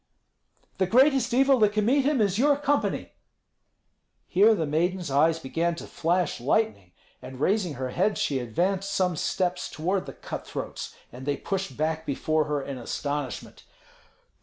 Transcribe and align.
"The 0.79 0.87
greatest 0.87 1.31
evil 1.31 1.59
that 1.59 1.73
can 1.73 1.85
meet 1.85 2.05
him 2.05 2.21
is 2.21 2.39
your 2.39 2.57
company." 2.57 3.11
Here 4.27 4.55
the 4.55 4.65
maiden's 4.65 5.11
eyes 5.11 5.37
began 5.37 5.75
to 5.75 5.85
flash 5.85 6.39
lightning, 6.41 6.93
and 7.21 7.39
raising 7.39 7.75
her 7.75 7.89
head 7.89 8.17
she 8.17 8.39
advanced 8.39 8.89
some 8.91 9.15
steps 9.15 9.69
toward 9.69 10.07
the 10.07 10.13
cutthroats, 10.13 10.95
and 11.11 11.27
they 11.27 11.37
pushed 11.37 11.77
back 11.77 12.07
before 12.07 12.45
her 12.45 12.63
in 12.63 12.79
astonishment. 12.79 13.61